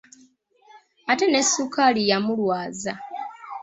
Ate 1.11 1.25
ne 1.29 1.41
sukaali 1.51 2.01
yamulwaza. 2.09 2.93